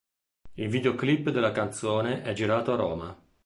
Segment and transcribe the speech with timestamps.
[0.55, 3.15] Il videoclip della canzone è girato a Roma.